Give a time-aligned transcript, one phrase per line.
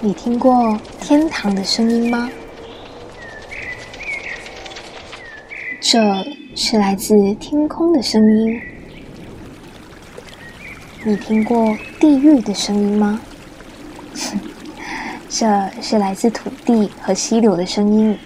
[0.00, 2.30] 你听过天堂的声音吗？
[5.80, 6.24] 这
[6.54, 8.60] 是来自天空的声音。
[11.04, 13.20] 你听过地狱的声音吗？
[15.28, 18.16] 这是来自土地和溪流的声音。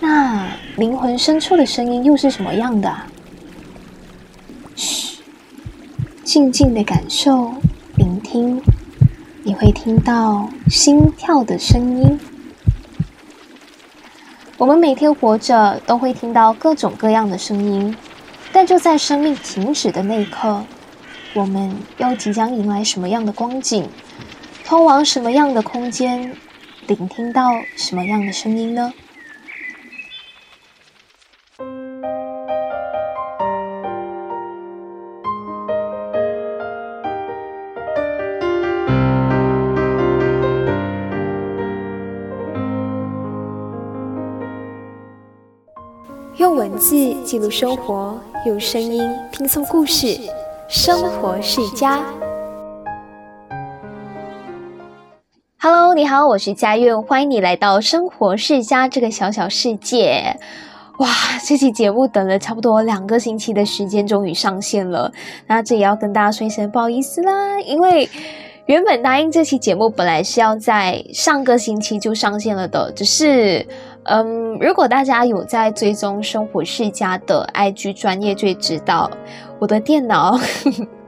[0.00, 2.92] 那灵魂深处的声音又是什么样的？
[4.74, 5.18] 嘘，
[6.24, 7.54] 静静的感受，
[7.96, 8.60] 聆听。
[9.56, 12.20] 会听到心跳的声音。
[14.58, 17.96] 我们每天活着都会听到各种各样的声音，
[18.52, 20.62] 但就在生命停止的那一刻，
[21.32, 23.88] 我们又即将迎来什么样的光景？
[24.62, 26.36] 通往什么样的空间？
[26.86, 28.92] 聆听到什么样的声音呢？
[47.26, 50.16] 记录生活，用声音拼凑故事。
[50.68, 52.00] 生活世家
[55.58, 60.36] ，Hello，你好，我是佳苑，欢迎你来到生活世家这个小小世界。
[61.00, 61.08] 哇，
[61.44, 65.10] 这期节目等了差不多两个星期的时间，终于上线了。
[65.48, 68.08] 那这也要跟大家说一声不好意思啦，因为
[68.66, 73.66] 原本答应这期节目本来是要在上个星期就上线了的，只是。
[74.08, 79.10] 嗯，如果大家有在追踪生活世家的 IG 专业，就会知道
[79.58, 80.38] 我的电脑。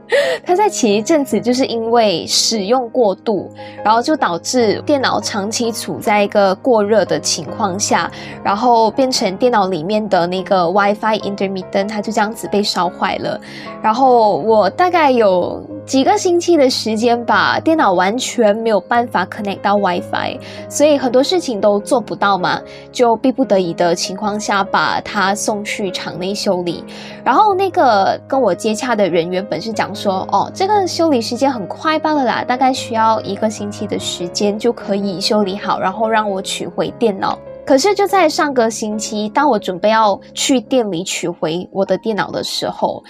[0.43, 3.47] 它在前一阵子就是因为使用过度，
[3.83, 8.09] 然后就导致电脑长期处在一个过热的情况下，
[8.43, 13.39] 然后变成电脑里面的那个 WiFi intermittent，它就这样子被烧坏了。
[13.83, 22.59] 然后我大概有几个星期的时间吧，电脑完全没有办法 connect 到 WiFi，所以很多事情都做不到嘛，
[22.91, 26.83] 就逼不得已的情况下把它送去厂内修理。
[27.23, 29.93] 然后那个跟我接洽的人原本是讲。
[29.99, 37.37] 说哦，这个修理时间很快罢了啦，大概需要一个星期的时间就可以修理好，然后让我取回电脑。
[37.65, 43.03] 可是就在上个星期，当我准备要去店里取回我的电脑的时候，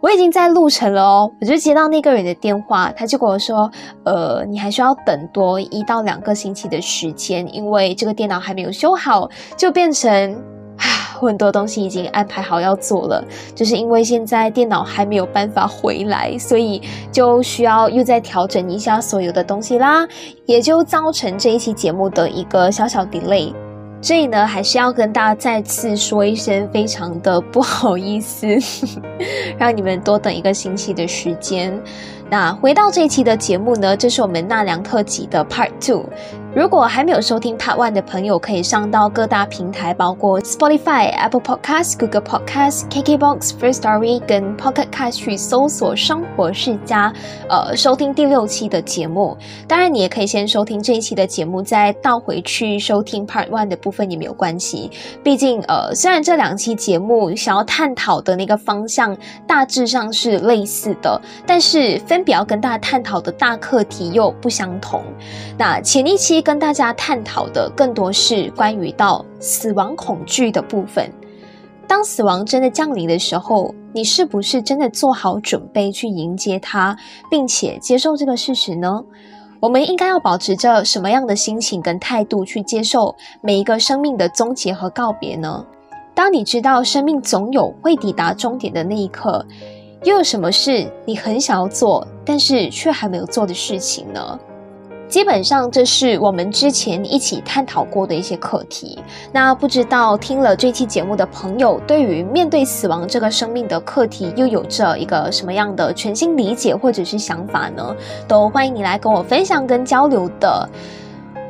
[0.00, 3.70] 我已经在路程了哦，我就接到那个人的电话，他就跟我说，
[4.04, 10.51] 呃，你还需要等多一到两个星期的时间，因为这个电脑还没有修好，就变成。
[11.26, 13.24] 很多东西已经安排好要做了，
[13.54, 20.06] 就是因为现在电脑还没有办法回来，所以就需要又再调整一下所有的东西啦，
[20.46, 23.52] 也就造成这一期节目的一个小小 delay。
[24.00, 28.48] 这里呢，还是要跟大家再次说一声非常的不好意思，
[29.56, 31.72] 让你们多等一个星期的时间。
[32.32, 36.06] 那回到这一期的节目呢，这是我们纳凉特辑的 Part Two。
[36.54, 47.10] 如果还没有收听 Part One 的朋友，可以上到各大平台，包括 Spotify、Apple Podcast、Google Podcast、KKBox、First Story 跟 Pocket Cast 去搜索“生活世家”，
[47.48, 49.36] 呃，收听第六期的节目。
[49.66, 54.90] 当然，你也可以先收听这一期的节目，再倒回去收听 Part One 的部分也没有关系。
[55.22, 59.16] 毕竟，呃，虽然这两期节目想要探讨的那个方向
[59.46, 65.02] 大致上是类似的，但是分别要跟大家探讨的大课题又不相同。
[65.56, 66.42] 那前一期。
[66.42, 71.08] 跟大家探讨的更多是关于到死亡恐惧的部分。
[71.86, 76.96] 当死亡真的降临的时候，你是不是真的做好准备去迎接它，
[77.30, 79.04] 并且接受这个事实呢？
[79.60, 85.64] 我们应该要保持着什么样的心情跟态度去接受每一个生命的终结和告别呢？
[86.14, 89.46] 当你知道生命总有会抵达终点的那一刻，
[90.04, 94.38] 又有什么是你很想要做，但是却还没有做的事情呢？
[95.08, 98.98] 基本上，这是我们之前一起探讨过的一些课题。
[99.30, 107.94] 那不知道听了这期节目的朋友，对于面对死亡这个生命的课题，又有着一个什么样的全新理解或者是想法呢？
[108.26, 110.66] 都欢迎你来跟我分享跟交流的。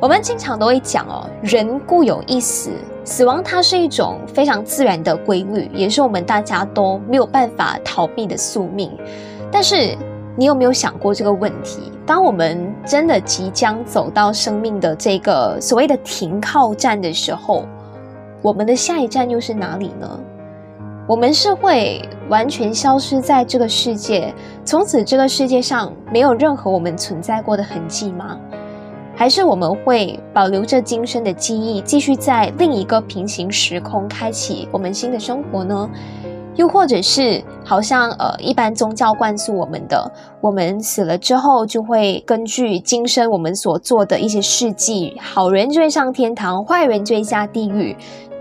[0.03, 2.71] 我们经常都会讲哦，人固有一死，
[3.05, 8.91] 死亡它是一种非常自然的规律，也是我们大家都没有办法逃避的宿命。
[9.49, 9.97] 但是，
[10.35, 11.89] 你有没有想过这个问题？
[12.05, 17.65] 当我们真的即将走到生命的这个所谓的停靠站的时候，
[18.41, 20.19] 我们的下一站又是哪里呢？
[21.07, 24.33] 我们是会完全消失在这个世界，
[24.65, 28.37] 从此这个世界上没有任何我们存在过的痕迹吗？
[29.15, 35.89] 还是我们会保留着今生的记忆，继续在另一个平行时空开启我们新的生活呢？
[36.55, 47.95] 又或者是好像呃，一般宗教灌输我们的，我们死了之后就会根据今生我们所做的一些事迹，好人就会上天堂，坏人就会下地狱。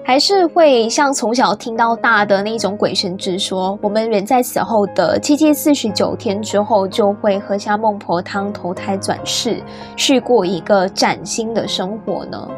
[0.04, 9.62] 还是会像从小听到大的那种鬼神之说，我们人在死后的七七四十九天之后，就会喝下孟婆汤，投胎转世，
[9.96, 12.49] 去过一个崭新的生活呢？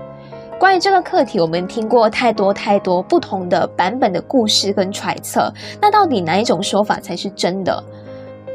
[0.59, 7.85] 关于这个课题，我们听过太多太多不同的版本的故事跟揣测，那到底哪一种说法才是真的？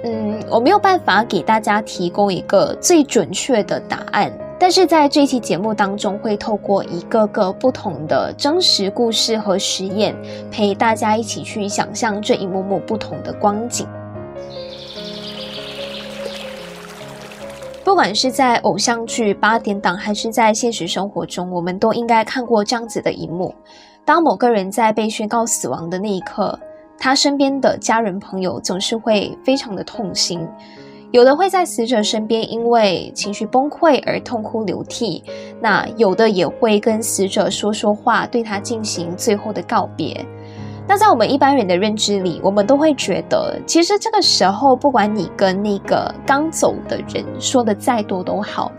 [0.03, 4.31] 嗯，我没有办法给大家提供一个最准确的答案。
[4.59, 10.13] 但是在这期节目当中，会透过一个个不同的真实故事和实验，
[10.51, 13.88] 陪大家一起去想象这一幕幕不同的光景。
[17.85, 23.56] 不管是在偶像剧八点档，还是在现实生活中，我们都应该看过这样子的一幕：
[24.06, 26.59] 当某个人在被宣告死亡的那一刻，
[27.00, 30.45] 他身边的家人朋友总是会非常的痛心。
[31.11, 35.23] 有的会在死者身边，因为情绪崩溃而痛哭流涕；
[35.59, 40.23] 那有的也会跟死者说说话，对他进行最后的告别。
[40.88, 48.71] 那在我们一般人的认知里，我们都会觉得，其实这个时候，不管你跟那个刚走的人说的再多都好，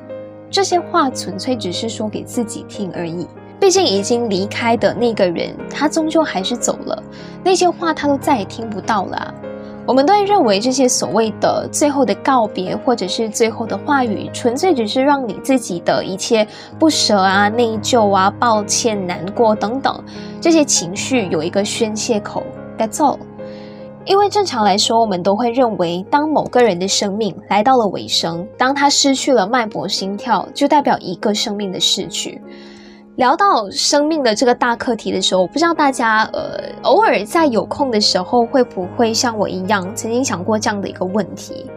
[0.48, 3.26] 这些话纯粹只是说给自己听而已。
[3.58, 7.02] 毕竟已经离开的那个人，他终究还是走了，
[7.44, 9.34] 那些话他都再也听不到了。
[9.86, 16.46] 我们都会认为这些所谓的最后的告别，或者是最后的话语，纯粹只是让你自己的一切
[16.78, 20.02] 不舍啊、内疚啊、抱歉、难过等等
[20.40, 22.42] 这些情绪有一个宣泄口。
[22.78, 23.18] That's all。
[24.06, 32.40] 因为正常来说，我们都会认为，当某个人的生命来到了尾声，当他失去了脉搏、心跳，就代表一个生命的逝去。
[33.20, 41.70] 聊到生命的这个大课题的时候，我不知道大家呃，偶尔在有空的时候，会不会像我一样，曾经想过这样的一个问题：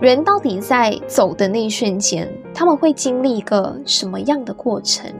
[0.00, 5.12] 人到底在走的那一瞬间，他们会经历一个什么样的过程？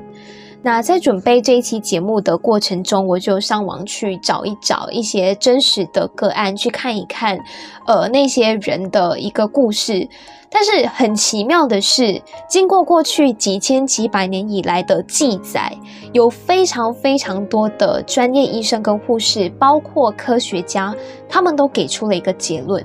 [0.63, 7.39] 那在准备这一期节目的过程中，我就上网去找一找一些真实的个案，去看一看，
[7.87, 10.07] 呃，那些人的一个故事。
[10.53, 15.73] 但是很奇妙的是，经过过去几千几百年以来的记载，
[16.13, 20.95] 有非常非常多的专业医生跟护士，包括科学家，
[21.29, 22.85] 他们都给出了一个结论：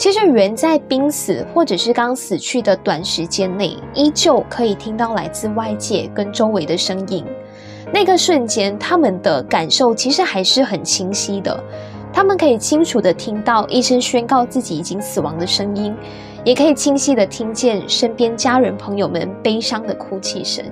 [0.00, 7.22] 其实人在濒死或者是刚死去的短时间内，依旧可以听到来自外界跟周围的声音。
[7.92, 11.62] 那个瞬间，他们的感受其实还是很清晰的，
[12.14, 15.94] 他们可以清楚的听到医生宣告自己已经死亡的声音。
[16.44, 20.64] 也可以清晰的听见身边家人朋友们悲伤的哭泣声。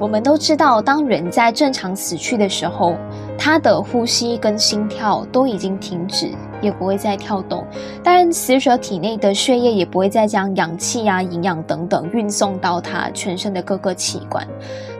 [0.00, 2.96] 我们都知道，当人在正常死去的时候，
[3.38, 6.30] 他的呼吸跟心跳都已经停止，
[6.60, 7.64] 也不会再跳动。
[8.02, 14.46] 当然，死者体内的血液也不会再将氧气啊、营养等等运送到他全身的各个器官。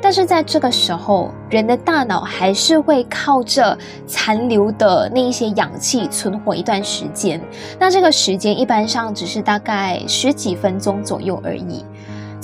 [0.00, 7.40] 但是在这个时候，人的大脑还是会靠着残留的那一些氧气存活一段时间。
[7.78, 11.84] 那这个时间一般上只是大概十几分钟左右而已。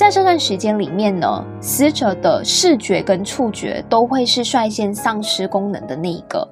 [0.02, 6.44] 在这段时间里面呢，死者的视觉跟触觉都会是率先丧失功能的那一个。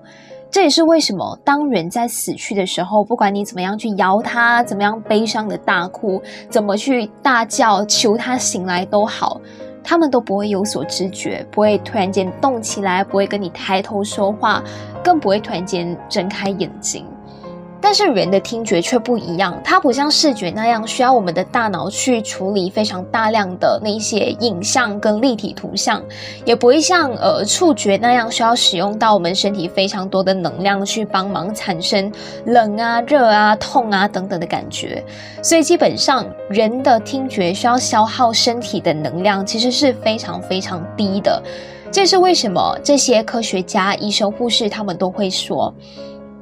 [0.52, 9.40] 这也是为什么当人在死去的时候，不管你怎么样去摇他，怎么样悲伤的大哭，怎么去大叫求他醒来都好，
[9.82, 14.62] 他们都不会有所知觉，不会突然间动起来，不会跟你抬头说话，
[15.02, 17.04] 更不会突然间睁开眼睛。
[17.82, 26.02] 但是人的听觉却不一样，它不像视觉那样需要我们的大脑去处理非常大量的那些影像跟立体图像，
[26.44, 32.12] 也不会像呃触觉那样需要使用到我们身体非常多的能量去帮忙产生
[32.44, 35.02] 冷啊、热啊、痛啊等等的感觉。
[35.42, 41.42] 所以基本上人的听觉需要消耗身体的能量其实是非常非常低的。
[41.90, 45.74] 这是为什么这些科学家、医生、护士他们都会说。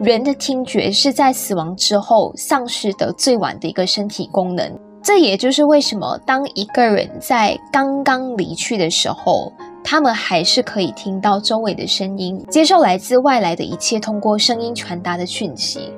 [0.01, 9.53] 人的听觉是在死亡之后丧失的最晚的一个身体功能，这也就是为什么当一个人在刚刚离去的时候，
[9.83, 15.93] 他们还是可以听到周围的声音，接受来自外来的一切通过声音传达的讯息。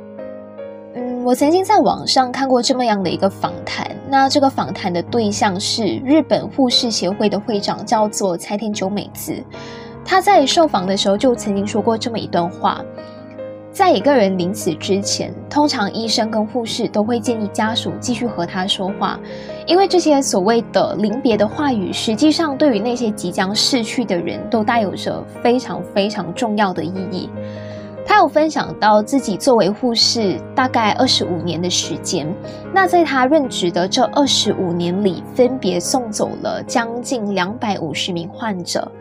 [0.94, 9.44] 嗯，我曾经在网上看过这么样的一个访谈，那这个访谈的对象是日本护士协会的会长，叫做柴田久美子。
[10.06, 12.82] 他在受访的时候就曾经说过这么一段话。
[13.80, 19.18] 在一个人临死之前，通常医生跟护士都会建议家属继续和他说话，
[19.66, 27.30] 因为这些所谓的临别的话语，实际上对于那些即将逝去的人都带有着非常非常重要的意义。
[28.04, 32.30] 他有分享到自己作为护士大概二十五年的时间，
[32.74, 38.92] 那在他任职的这二十五年里，分别送走了将近两百五十名患者。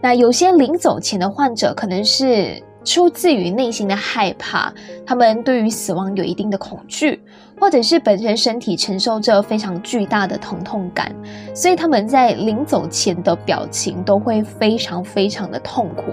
[0.00, 4.72] 那有些临走前的患者，可能是出自于内心的害怕，
[5.04, 7.20] 他们对于死亡有一定的恐惧，
[7.60, 11.14] 或者是本身身体承受着非常巨大的疼痛感，
[11.54, 16.04] 所以他们在临走前的表情都会非常非常的痛苦。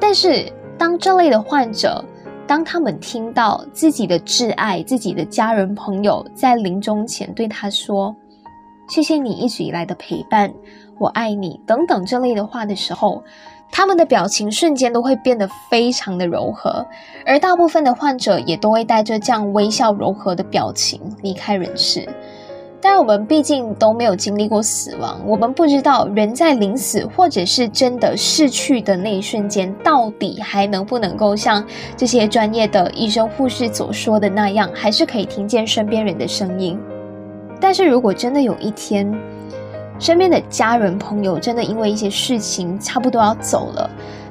[0.00, 2.02] 但是，当这类的患者，
[2.46, 8.16] 当他们听到自己的挚爱、自己的家人朋友在临终前对他说
[8.92, 10.52] ：“谢谢你一直以来的陪伴，
[10.98, 13.22] 我爱你”等等这类的话的时候，
[13.70, 16.86] 他们的表情瞬间都会变得非常的柔和，
[17.24, 22.06] 而大部分的患者也都会带着这样微笑柔和的表情离开人世。
[22.82, 36.78] 但我们毕竟都没有经历过死亡，我们不知道人在临死或者是真的逝去的那一瞬间，到底还能不能够像这些专业的医生护士所说的那样，还是可以听见身边人的声音。
[37.62, 39.10] 但是如果真的有一天，
[39.98, 43.88] 身边的家人朋友真的因为一些事情差不多要走了，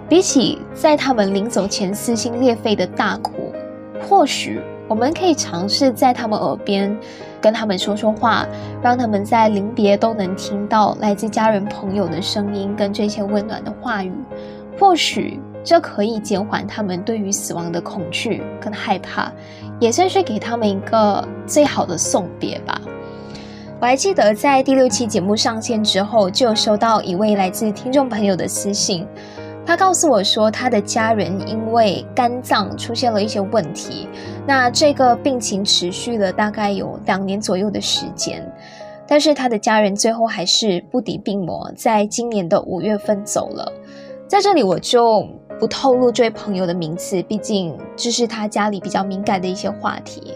[0.10, 3.54] 比起在他们临走前撕心裂肺的大哭，
[4.08, 4.60] 或许
[4.90, 6.96] 我们可以尝试在他们耳边。
[7.42, 8.46] 跟他们说说话，
[8.84, 14.14] 让他们在临别都能听到来自家人朋友的声音跟这些温暖的话语。
[14.80, 19.32] 或许这可以减缓他们对于死亡的恐惧跟害怕，
[19.80, 22.80] 也算是给他们一个最好的送别吧。
[23.82, 29.08] 我还记得在第六期节目上线之后，就有收到一位来自听众朋友的私信。
[29.66, 34.08] 他告诉我说，他的家人因为肝脏出现了一些问题，
[34.46, 38.48] 那这个病情持续了大概有两年左右的时间，
[39.08, 43.74] 但是他的家人最后还是不敌病魔，在今年的五月份走了。
[44.28, 45.28] 在这里我就
[45.60, 50.36] 不透露这位朋友的名字，毕竟这是他家里比较敏感的一些话题。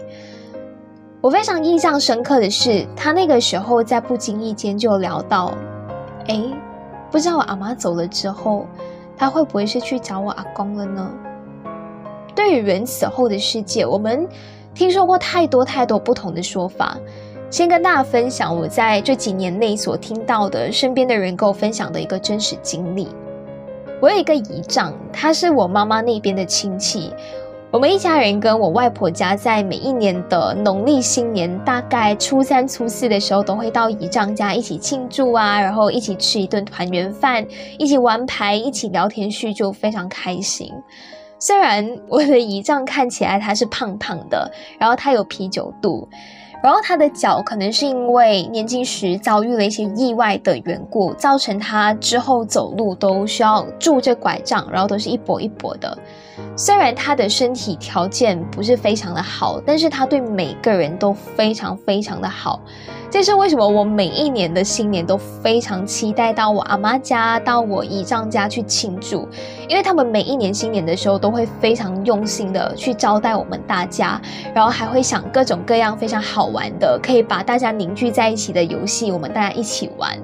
[1.20, 5.52] 我非常印象深刻的是，他那个时候在不经意间就聊到，
[6.28, 6.42] 哎，
[7.10, 8.66] 不知道我阿妈走了之后。
[9.18, 11.10] 他会不会是去找我阿公了呢？
[12.34, 14.28] 对于人死后的世界，我们
[14.74, 16.98] 听说过太多太多不同的说法。
[17.48, 23.08] 先跟大家分享我在这几年内所听到的身边的人跟我分享的一个真实经历。
[24.02, 27.14] 我有一个姨丈，他是我妈妈那边的亲戚。
[27.76, 37.46] 我们一家人跟我外婆家在每一年的农历新年，大概初三、初四的时候，都会到姨丈家一起庆祝啊，然后一起吃一顿团圆饭，
[37.78, 40.72] 一起玩牌，一起聊天叙旧，非常开心。
[41.38, 46.08] 虽然我的姨丈看起来他是胖胖的，然后他有啤酒肚。
[46.62, 55.96] 然后他的脚可能是因为年轻时遭遇了一些意外的缘故，造成他之后走路都需要拄着拐杖，然后都是一跛一跛的。
[56.56, 62.60] 虽然他的身体条件不是非常的好，但是他对每个人都非常非常的好。
[63.08, 63.66] 这是为什么？
[63.66, 69.26] 我每一年的新年都非常期待到我阿妈家、到我姨丈家去庆祝，
[69.68, 74.20] 因为他们每一年新年的时候都会非常用心的去招待我们大家，
[74.52, 80.18] 然后还会想各种各样非常好玩的，可以把大家凝聚在一起的游戏，我们大家一起玩。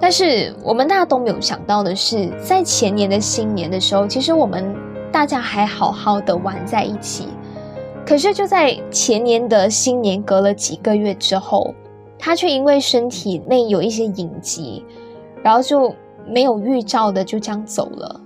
[0.00, 4.74] 但是我们大家都没有想到的是，在前年的新年的时候，其实我们
[5.12, 7.28] 大家还好好的玩在一起。
[8.04, 11.72] 可是就在前年的新年，隔了几个月之后，
[12.18, 14.84] 他却因为身体内有一些隐疾，
[15.42, 15.94] 然后就
[16.26, 18.20] 没有预兆的就这样走了。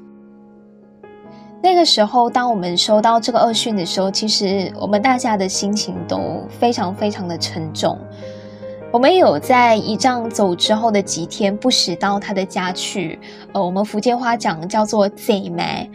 [1.63, 7.99] 那个时候，当我们收到这个恶讯的时候，其实我们大家的心情都非常非常的沉重。
[8.93, 13.19] 我们有在姨丈走之后的几天，不时到他的家去，
[13.53, 15.87] 呃，我们福建话讲叫做“贼埋”。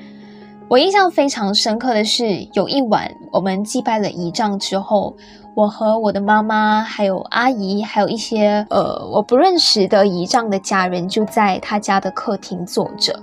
[0.72, 5.13] 我印象非常深刻的是，有一晚我们祭拜了仪仗之后，
[5.54, 13.13] 我和我的妈妈、还有阿姨，还有一些呃我不认识的仪仗的家人，就在他家的客厅坐着。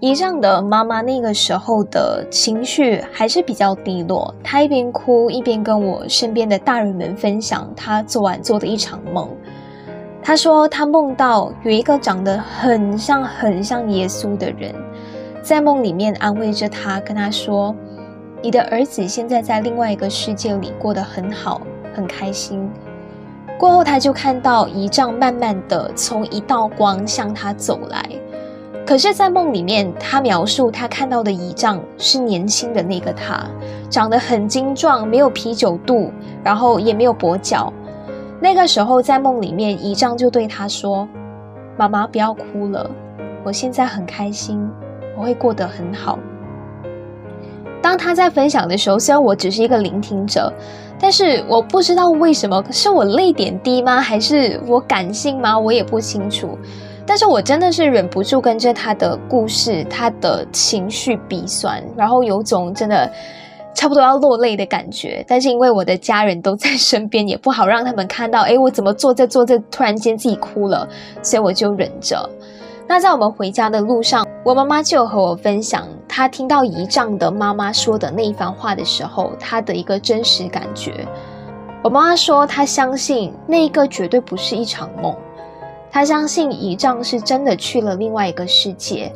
[0.00, 9.28] 仪仗的妈妈那个时候的情绪还是比较低落，她一边哭一边跟我身边的大人们分享她昨晚做的一场梦。
[10.22, 14.74] 她说她梦到有一个长得很像很像耶稣的人。
[15.42, 17.74] 在梦里面安慰着他，跟他说
[18.40, 21.60] ：“你的儿子现在在另外一个世界里过得很好，
[21.92, 22.70] 很开心。”
[23.58, 28.04] 过后，他就看到仪仗慢慢的从一道光向他走来。
[28.86, 33.44] 可是，在梦里面，他描述他看到的仪仗是年轻的那个他，
[33.90, 36.12] 长得很精壮，没有啤酒肚，
[36.44, 37.72] 然后也没有跛脚。
[38.40, 41.08] 那个时候，在梦里面，仪仗就对他说
[41.76, 42.88] ：“妈妈，不要哭了，
[43.44, 44.68] 我现在很开心。”
[45.16, 46.18] 我会过得很好。
[47.82, 50.52] 当他在分享的时候，虽然我只是一个聆听者，
[51.00, 55.58] 但是我不知道为什么是我泪点低吗，还是我感性吗？
[55.58, 56.56] 我也不清楚。
[57.04, 63.10] 但是我真的是忍不住跟着他的故事，他的情绪鼻酸，然后有种真的
[63.74, 65.24] 差不多要落泪的感觉。
[65.26, 70.88] 但是因为我的家人都在身边，也不好让他们看到，哎，我怎么坐着坐着，突然间自己哭了，
[71.20, 72.30] 所以我就忍着。
[72.92, 81.08] 那在我们回家的路上，我妈妈就和我分享，她听到姨丈的妈妈说的那一番话的时候，她的一个真实感觉。
[81.82, 85.16] 我妈妈说，她相信那一个绝对不是一场梦。
[85.90, 89.10] 她相信姨丈是真的去了另外一个世界，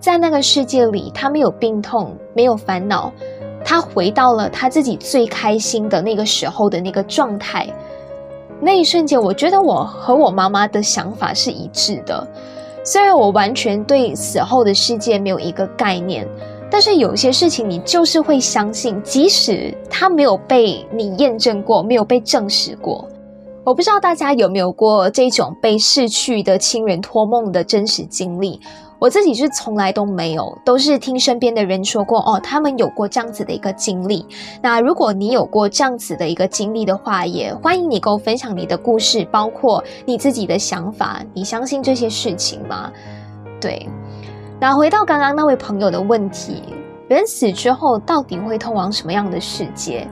[0.00, 3.12] 在那个世界里，他没有病痛，没有烦恼，
[3.62, 7.68] 他回到了他自己最开心的那个时候的那个状态。
[8.62, 12.26] 那一瞬间，我觉得我和我妈妈的想法是一致的。
[12.90, 16.26] 虽然我完全对死后的世界没有一个概念，
[16.68, 23.08] 但是有些事情你就是会相信，即使它没有被你验证过，没有被证实过。
[23.62, 28.58] 我不知道大家有没有过这种被逝去的亲人托梦的真实经历，
[29.00, 34.26] 我自己是从来都没有，都是听身边的人说过哦，他们有过这样子的一个经历。
[34.60, 42.92] 那如果你有过这样子的一个经历的话，也欢迎你跟我分享你的故事，包括你自己的想法，你相信这些事情吗？
[43.58, 43.88] 对。
[44.60, 46.62] 那回到刚刚那位朋友的问题，
[47.08, 50.06] 人死之后到底会通往什么样的世界？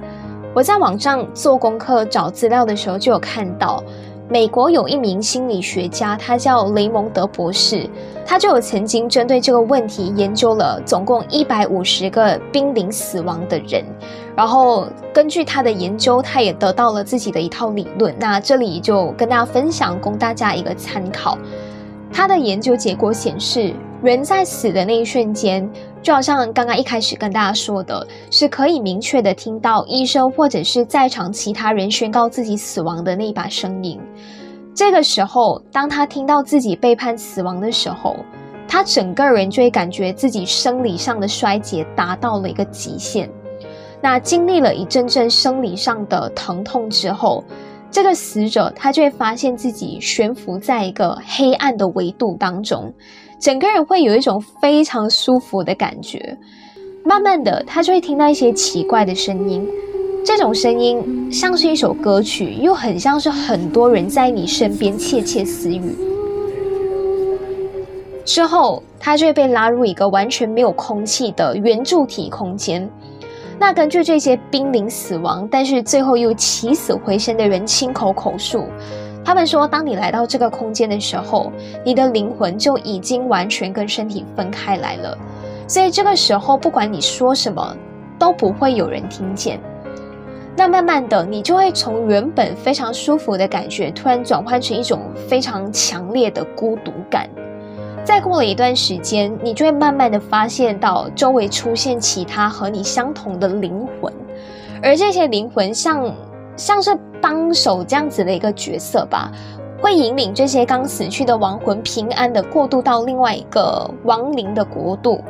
[0.55, 3.85] 我在网上做功课找资料的时候，就有看到
[4.31, 7.89] 美国有一名心理学家，他叫雷蒙德博士，
[8.27, 13.83] 他就有曾经针对这个问题研究了总共一百五十个濒临死亡的人，
[14.37, 18.15] 然后根据他的研究，他也得到了自己的一套理论。
[18.19, 21.39] 那这里就跟大家分享，供大家一个参考。
[22.13, 23.73] 他的研究结果显示。
[24.01, 25.69] 人在死的那一瞬间，
[26.03, 34.01] 就好像刚刚一开始跟大家说的，是可以明确的听到医生或者是在场其他人宣告自己死亡的那一把声音。
[34.75, 38.17] 这个时候，当他听到自己被判死亡的时候，
[38.69, 43.29] 他整个人就会感觉自己生理上的衰竭达到了一个极限。
[44.01, 47.43] 那经历了一阵阵生理上的疼痛之后，
[47.91, 52.95] 这个死者他就会发现自己悬浮在一个黑暗的维度当中。
[53.39, 56.37] 整个人会有一种非常舒服的感觉，
[57.05, 59.67] 慢慢的，他就会听到一些奇怪的声音，
[60.25, 65.97] 这种声音像是一首歌曲，又很像是很多人在你身边窃窃私语。
[68.25, 72.87] 之后，他就会被拉入一个完全没有空气的圆柱体空间。
[73.59, 78.65] 那根据这些濒临死亡，但是最后又起死回生的人亲口口述。
[79.29, 81.53] 他们说，当你来到这个空间的时候，
[81.85, 85.15] 你的灵魂就已经完全跟身体分开来了。
[85.67, 87.77] 所以这个时候，不管你说什么，
[88.19, 89.61] 都不会有人听见。
[90.57, 97.29] 那慢慢的，你就会从原本非常舒服的感觉，突然转换成一种非常强烈的孤独感。
[98.03, 104.11] 再过了一段时间，你就会慢慢的发现到周围出现其他和你相同的灵魂，
[104.83, 106.11] 而这些灵魂像
[106.59, 106.95] 像是。
[107.21, 109.33] 帮手这样子的一个角色吧，
[109.83, 115.21] 会引领这些刚死去的亡魂平安的过渡到另外一个亡灵的国度，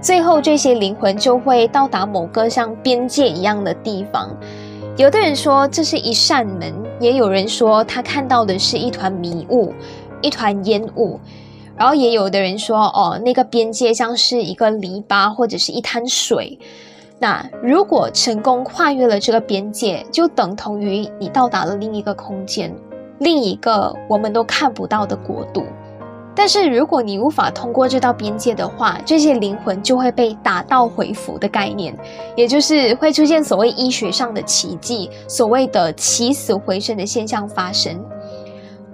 [0.00, 4.34] 最后这些灵魂就会到达某个像边界一样的地方。
[4.96, 9.70] 有的人说这是一扇门，也有人说他看到的是一团迷雾、
[10.22, 11.20] 一团烟雾，
[11.76, 16.58] 然后也有的人说哦，那个边界像是一个篱笆或者是一滩水。
[17.24, 22.70] 那如果成功跨越了这个边界，就等同于你到达了另一个空间，
[23.18, 25.64] 另一个我们都看不到的国度。
[26.36, 31.96] 但是如果你无法通过这道边界的话，这些灵魂就会被打道回府的概念，
[32.36, 37.98] 也就是会出现所谓医学上的奇迹，所谓的起死回生的现象发生。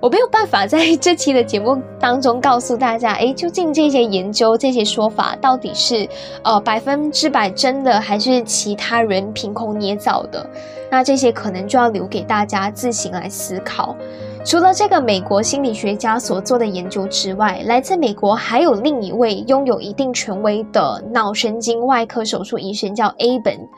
[0.01, 6.09] 我没有办法在 这期的节目当中告诉大家，哎，究竟这些研究、这些说法到底是
[6.43, 10.49] 呃百分之百真的，还是其他人凭空捏造的？
[10.91, 13.95] 那这些可能就要留给大家自行来思考。
[14.43, 23.69] 除了这个美国心理学家所做的研究之外，来自美国还有另一位拥有一定权威的脑神经外科手术医生，叫 A 本。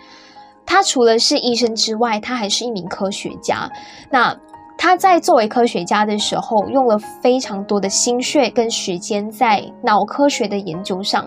[0.65, 3.69] 他除了是医生之外，他还是一名科学家。
[4.09, 4.35] 那
[4.85, 11.25] 他在作为科学家的时候，用了非常多的心血跟时间在脑科学的研究上。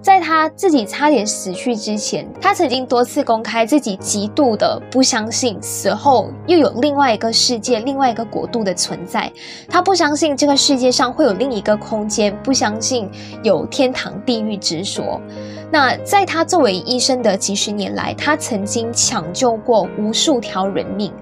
[0.00, 9.28] 在他自己差点死去之前，他曾经多次公开自己极度的不相信死后又有另外一个世界、另外一个国度的存在。
[9.68, 13.10] 他不相信这个世界上会有另一个空间，不相信
[13.42, 15.20] 有天堂、地狱之说。
[15.68, 21.12] 那在他作为医生的几十年来，他曾经抢救过无数条人命。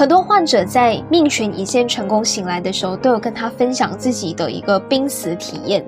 [0.00, 5.84] 很多患者在命悬一线、成功醒来的时候，都有跟他分享自己的一个濒死体验。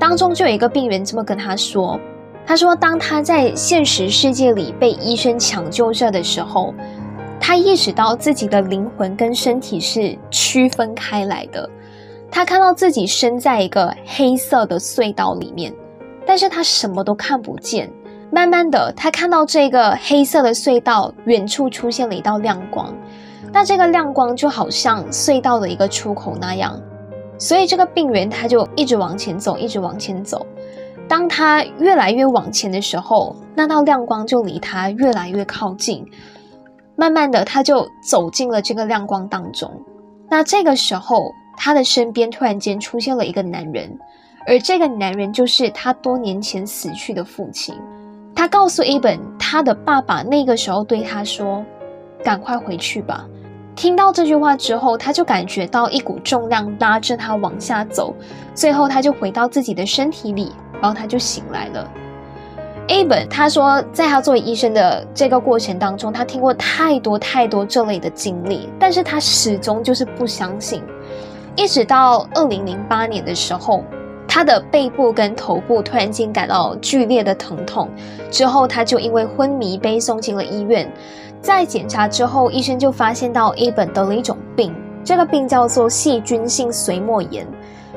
[0.00, 1.96] 当中就有一个病人这么跟他说
[2.44, 6.74] ：“他说，当他在现实世界里被医生抢救着的时候，
[7.38, 11.70] 他意识到自己的灵魂跟身体是区分开来的。
[12.28, 15.72] 他看到自己身在一个黑色的隧道里面，
[16.26, 17.88] 但是他什么都看不见。
[18.28, 22.92] 慢慢的，他看到这个黑色的隧道远处出现了一道亮光，
[23.52, 26.80] 那这个亮光就好像隧道的一个出口那样。”
[27.38, 30.46] 所以这个病人他就一直往前走，一直往前走。
[31.06, 36.04] 当他越来越往前的时候，那道亮光就离他越来越靠近。
[36.96, 39.70] 慢慢的，他就走进了这个亮光当中。
[40.30, 43.98] 那这个时候，他的身边突然间出现了一个男人，
[44.46, 47.74] 而这个男人就是他多年前死去的父亲。
[48.34, 51.62] 他告诉 A 本，他的爸爸那个时候对他说
[52.24, 53.26] ：“赶快回去吧。”
[53.76, 58.14] 听到这句话之后，他就感觉到一股重量拉着他往下走，
[58.54, 61.86] 最后他就回到自己的身体里，然后他就醒来了。
[62.88, 70.82] Aben 他说，在他作为医生的这个过程当中，他听过太多太多这类的经历，但是他始终就是不相信。
[71.54, 73.84] 一直到二零零八年的时候，
[74.26, 77.90] 他的背部跟头部突然间感到剧烈的疼痛，
[78.30, 80.90] 之后他就因为昏迷被送进了医院。
[81.46, 87.46] 在检查之后，医生就发现到 A 本得了一种病，这个病叫做细菌性髓膜炎。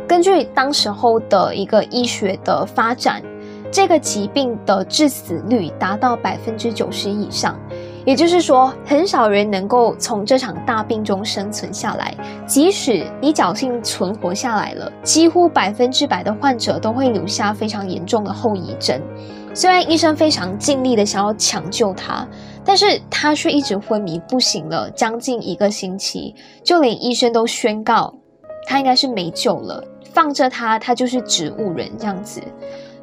[0.07, 3.23] 根据当时候的一个医学的发展，
[3.71, 7.57] 这个疾病的致死率达到百分之九十以上，
[8.05, 12.13] 也就是说，很少人能够从这场大病中生存下来。
[12.45, 19.01] 即使你侥幸存活下来了，几乎百分之百的患者都会留下非常严重的后遗症。
[19.53, 22.27] 虽然医生非常尽力的想要抢救他，
[22.63, 26.33] 但是他却一直昏迷不醒了将近一个星期，
[26.63, 28.13] 就连医生都宣告
[28.65, 29.83] 他应该是没救了，
[30.13, 32.41] 放着他，他就是植物人这样子。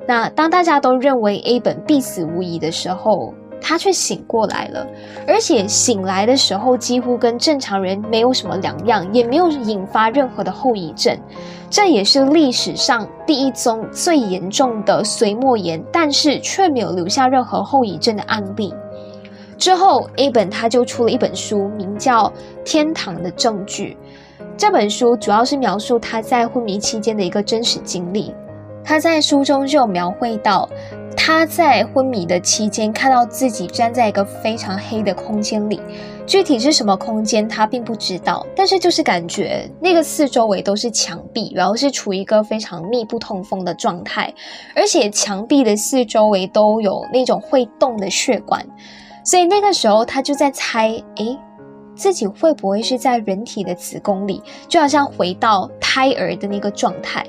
[0.07, 3.35] 那当大家都认为 A 本必死无疑的时候，
[3.68, 4.87] 他却醒过来了，
[5.26, 11.18] 而且醒来的时候几乎跟正常人没有什么两样，也没有引发任何的后遗症。
[11.68, 18.72] 这也是历史上第一宗最严重的髓膜炎，但是却没有留下任何后遗症的案例。
[19.59, 22.29] 之后，A 本他就出了一本书，名叫
[22.64, 23.96] 《天堂的证据》。
[24.57, 28.33] 这本书主要是描述他在昏迷期间的一个真实经历。
[28.85, 30.68] 他在书中就描绘到。
[31.16, 35.81] 他在昏迷的期间，看到自己站在一个非常黑的空间里，
[36.24, 44.33] 具体是什么空间他并不知道，但是就是感觉那个四周围都是墙壁，然后是处于一个非常密不通风的状态，
[44.76, 48.64] 而且墙壁的四周围都有那种会动的血管，
[49.24, 51.37] 所以那个时候他就在猜，诶，
[51.96, 57.26] 自己会不会是在人体的子宫里，就好像回到胎儿的那个状态，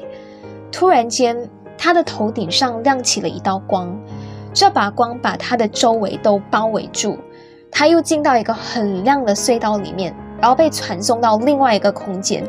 [0.72, 1.36] 突然间。
[1.78, 3.96] 他的头顶上亮起了一道光，
[4.54, 7.18] 这把光把他的周围都包围住。
[7.72, 12.44] 他又进到一个很亮的隧道里面，然后被传送到另外一个空间。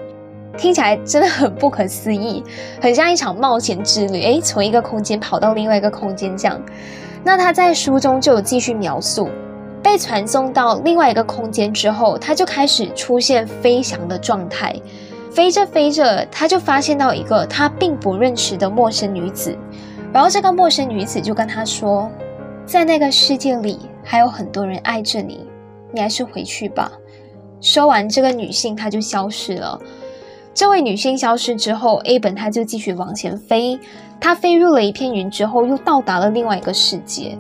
[0.57, 2.43] 听起来真的很不可思议，
[2.81, 4.23] 很像一场冒险之旅。
[4.23, 6.61] 诶，从一个空间跑到另外一个空间这样。
[7.23, 9.29] 那他在书中就有继续描述，
[9.83, 14.75] 被传送到另外一个空间之后，他就开始出现飞翔的状态。
[15.38, 19.57] 飞着飞着，他就发现到一个他并不认识的陌生女子，
[20.12, 22.11] 然后这个陌生女子就跟他说，
[22.66, 25.46] 在那个世界里还有很多人爱着你，
[25.92, 26.90] 你还是回去吧。
[27.61, 29.81] 说完，这个女性她就消失了。
[30.53, 33.79] 这位女性消失之后，A 本他就继续往前飞，
[34.20, 37.38] 他飞入了一片云之后，又到达了另外一个世界。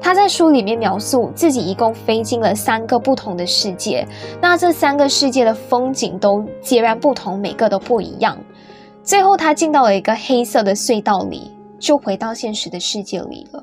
[0.00, 4.06] 他在书里面描述自己一共飞进了三个不同的世界，
[4.40, 8.38] 那这三个世界的风景都截然不同，每个都不一样。
[9.02, 13.62] 最后他进到了一个黑色的隧道里，就回到现实的世界里了。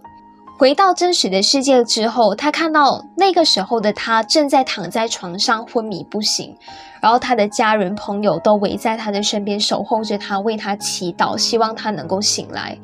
[0.57, 6.55] 回到真实的世界之后，他看到那个时候的他正在躺在床上昏迷不醒，
[7.01, 12.77] 然后他的家人朋友都围在他的身边守候着他，为他祈祷，希望他能够醒来。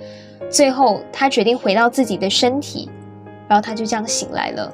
[0.49, 2.89] 最后他决定回到自己的身体。
[3.51, 4.73] 然后他就这样醒来了。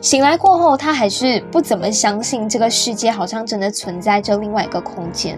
[0.00, 5.36] 醒来过后，他还是不怎么相信这个世界好像真的存在着另外一个空间。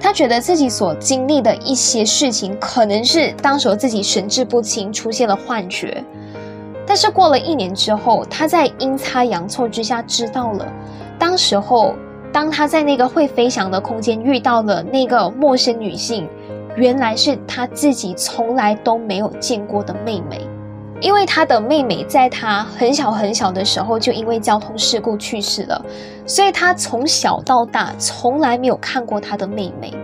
[0.00, 6.04] 他觉得自己所经历的一些事情，可能是当时候自己神志不清，出现了幻觉。
[6.86, 10.72] 但是过了一年之后，他在阴差阳错之下知道了，
[11.18, 11.96] 当时候
[12.32, 16.28] 当他在那个会飞翔的空间遇到了那个陌生女性，
[16.76, 20.46] 原来是他自己从来都没有见过的妹妹。
[21.00, 25.84] 因为他的妹妹在他很小很小的时候就因为交通事故去世了，
[26.26, 29.94] 所以他从小到大从来没有看过他的妹妹。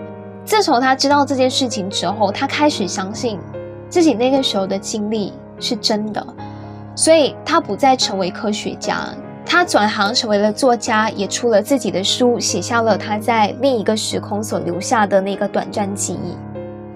[0.45, 3.41] 自从他知道这件事情之后，他开始相信
[3.89, 6.25] 自己那个时候的经历是真的，
[6.95, 9.09] 所以他不再成为科学家，
[9.45, 16.37] 他转行成为了作家，也出了自己的书，写下了他在另一个时空所留下的那个短暂记忆。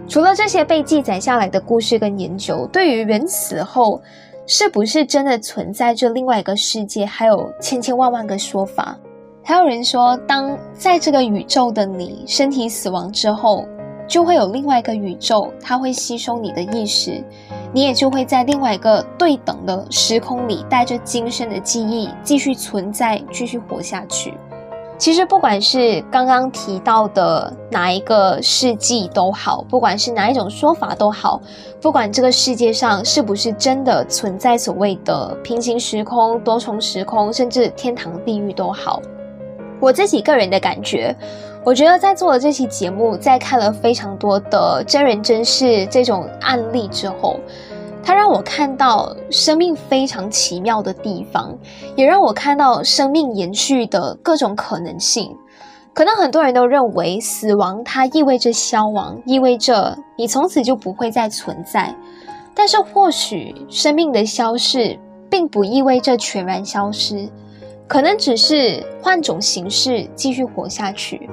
[0.09, 4.01] 除了这些被记载下来的故事跟研究，对于人死后
[4.47, 8.97] 是不是真的存在着另外一个世界，还有千千万万个说法。
[9.45, 13.67] 还有人说，当在这个宇宙的你身体死亡之后，
[14.07, 17.23] 就会有另外一个宇宙，它会吸收你的意识，
[17.73, 24.33] 你也就会在另外一个对等的时空里，带着今生的记忆继续存在，继续活下去。
[24.99, 31.41] 其实，不管是刚刚提到的哪一个世纪都好，不管是哪一种说法都好，
[31.81, 39.01] 不管这个世界上是不是真的存在所谓的平行时空、多重时空，甚至天堂、地狱都好，
[39.79, 41.15] 我自己个人的感觉，
[41.65, 47.39] 我觉得在做了这期节目，在看了非常多的真人真事这种案例之后。
[48.09, 51.55] 它让我看到生命非常奇妙的地方，
[51.95, 55.37] 也让我看到生命延续的各种可能性。
[55.93, 61.95] 可能很多人都认为死亡它意味着消亡，意味着你从此就不会再存在。
[62.55, 67.29] 但是或许生命的消逝并不意味着全然消失，
[67.87, 71.29] 可能只是换种形式继续活下去。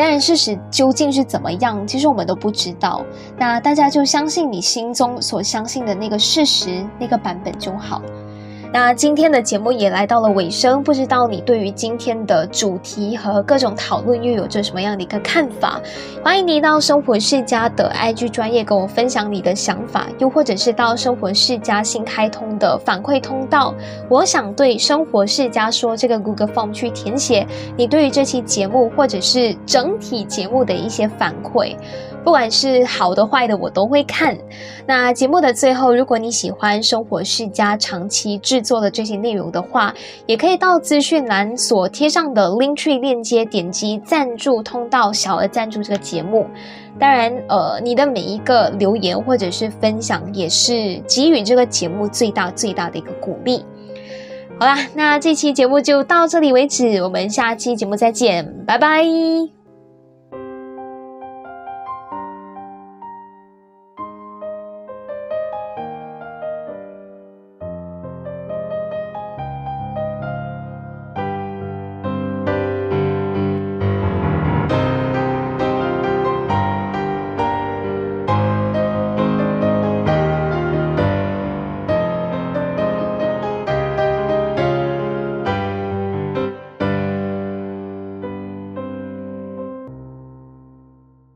[0.00, 3.04] 当然，事实究竟是怎么样，其实我们都不知道。
[3.36, 8.00] 那大家就相信你心中所相信的那个事实，那个版本就好。
[8.72, 15.80] 那今天的节目也来到了尾声，不知道你对于今天的主题和各种讨论又有着什么样的一个看法？
[16.22, 23.74] 欢迎你到生活世家的 IG 专业跟我分享你的想法，又或者是到生活世家新开通的反馈通道，
[24.08, 27.44] 我想对生活世家说这个 Google Form 去填写
[27.76, 31.74] 你对于这期节目或者是整体节目的一些反馈。
[32.24, 34.36] 不管是好的坏的，我都会看。
[34.86, 39.94] 那节目的最后，如果你喜欢生活世家长期制作的这些内容的话，
[40.26, 46.46] 也可以到资讯栏所贴上的 Linktree 链接，点击赞助通道，小额赞助这个节目。
[46.98, 53.64] 当然，呃，你的每一个留言或者是分享，也是给予这个节目最大最大的一个鼓励。
[54.58, 59.59] 好啦，那这期节目就到这里为止，我们下期节目再见，拜拜。